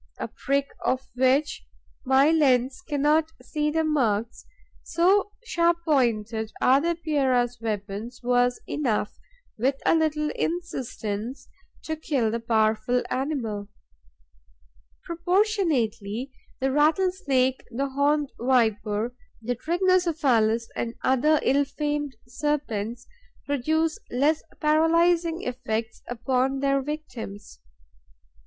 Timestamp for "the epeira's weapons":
6.81-8.19